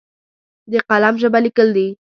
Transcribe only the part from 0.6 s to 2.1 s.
د قلم ژبه لیکل دي!